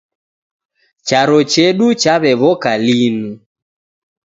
Charo 1.07 1.39
chedu 1.51 1.87
chawewoka 2.01 2.71
linu 2.85 3.29